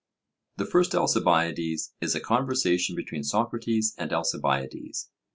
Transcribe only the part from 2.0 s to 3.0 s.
is a conversation